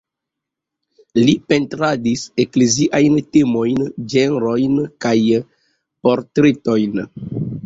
Li 1.25 1.35
pentradis 1.51 2.23
ekleziajn 2.43 3.19
temojn, 3.37 3.85
ĝenrojn 4.15 4.81
kaj 5.07 5.15
portretojn. 6.09 7.05